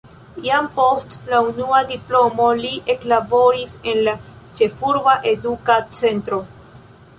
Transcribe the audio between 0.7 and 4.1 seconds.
post la unua diplomo li eklaboris en